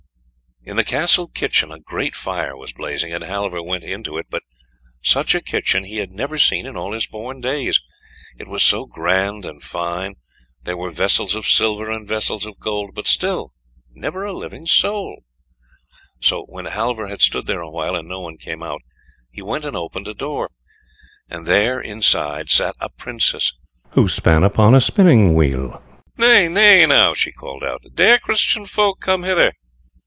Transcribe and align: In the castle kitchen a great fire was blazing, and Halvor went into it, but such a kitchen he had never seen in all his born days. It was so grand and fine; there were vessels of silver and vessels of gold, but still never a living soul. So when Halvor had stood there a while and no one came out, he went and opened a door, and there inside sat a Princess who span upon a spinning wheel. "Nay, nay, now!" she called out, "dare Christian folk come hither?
In 0.63 0.75
the 0.75 0.83
castle 0.83 1.27
kitchen 1.27 1.71
a 1.71 1.79
great 1.79 2.15
fire 2.15 2.55
was 2.55 2.71
blazing, 2.71 3.11
and 3.11 3.23
Halvor 3.23 3.63
went 3.63 3.83
into 3.83 4.19
it, 4.19 4.27
but 4.29 4.43
such 5.01 5.33
a 5.33 5.41
kitchen 5.41 5.83
he 5.85 5.97
had 5.97 6.11
never 6.11 6.37
seen 6.37 6.67
in 6.67 6.77
all 6.77 6.93
his 6.93 7.07
born 7.07 7.41
days. 7.41 7.79
It 8.37 8.47
was 8.47 8.61
so 8.61 8.85
grand 8.85 9.43
and 9.43 9.63
fine; 9.63 10.17
there 10.61 10.77
were 10.77 10.91
vessels 10.91 11.33
of 11.33 11.47
silver 11.47 11.89
and 11.89 12.07
vessels 12.07 12.45
of 12.45 12.59
gold, 12.59 12.91
but 12.93 13.07
still 13.07 13.53
never 13.95 14.23
a 14.23 14.33
living 14.33 14.67
soul. 14.67 15.23
So 16.19 16.43
when 16.43 16.65
Halvor 16.65 17.07
had 17.07 17.23
stood 17.23 17.47
there 17.47 17.61
a 17.61 17.71
while 17.71 17.95
and 17.95 18.07
no 18.07 18.19
one 18.19 18.37
came 18.37 18.61
out, 18.61 18.83
he 19.31 19.41
went 19.41 19.65
and 19.65 19.75
opened 19.75 20.07
a 20.07 20.13
door, 20.13 20.51
and 21.27 21.47
there 21.47 21.81
inside 21.81 22.51
sat 22.51 22.75
a 22.79 22.89
Princess 22.91 23.51
who 23.93 24.07
span 24.07 24.43
upon 24.43 24.75
a 24.75 24.79
spinning 24.79 25.33
wheel. 25.33 25.83
"Nay, 26.17 26.47
nay, 26.47 26.85
now!" 26.85 27.15
she 27.15 27.31
called 27.31 27.63
out, 27.63 27.81
"dare 27.95 28.19
Christian 28.19 28.65
folk 28.67 28.99
come 28.99 29.23
hither? 29.23 29.53